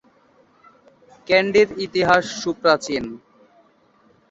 [1.27, 3.05] ক্যান্ডির ইতিহাস সুপ্রাচীন।